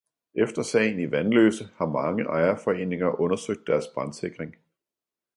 Efter 0.33 0.61
sagen 0.61 0.99
i 0.99 1.11
Vanløse 1.11 1.69
har 1.75 1.85
mange 1.85 2.23
ejerforeninger 2.23 3.21
undersøgt 3.21 3.67
deres 3.67 3.87
brandsikring. 3.93 4.55